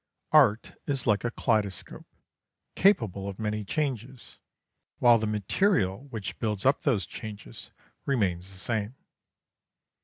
Art 0.31 0.71
is 0.87 1.05
like 1.05 1.23
a 1.23 1.29
kaleidoscope, 1.29 2.07
capable 2.73 3.29
of 3.29 3.37
many 3.37 3.63
changes, 3.63 4.39
while 4.97 5.19
the 5.19 5.27
material 5.27 6.07
which 6.09 6.39
builds 6.39 6.65
up 6.65 6.81
those 6.81 7.05
changes 7.05 7.69
remains 8.07 8.51
the 8.51 8.57
same. 8.57 8.95